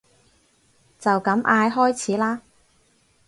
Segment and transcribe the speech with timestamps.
[0.97, 2.41] 就咁嗌開始啦